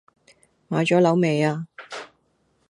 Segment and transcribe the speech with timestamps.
[0.67, 1.67] 買左樓未呀